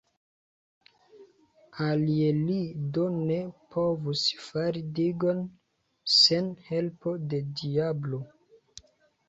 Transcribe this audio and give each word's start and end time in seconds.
Alie 1.87 2.31
li 2.37 2.55
do 2.95 3.03
ne 3.19 3.37
povus 3.75 4.25
fari 4.47 4.83
digon, 5.01 5.45
sen 6.17 6.53
helpo 6.73 7.17
de 7.31 7.47
diablo! 7.63 8.27